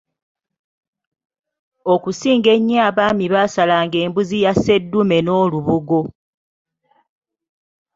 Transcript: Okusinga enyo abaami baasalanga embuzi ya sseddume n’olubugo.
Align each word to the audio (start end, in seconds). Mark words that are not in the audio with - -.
Okusinga 1.93 2.49
enyo 2.57 2.77
abaami 2.87 3.25
baasalanga 3.33 3.97
embuzi 4.05 4.37
ya 4.45 4.53
sseddume 4.55 5.17
n’olubugo. 5.21 6.01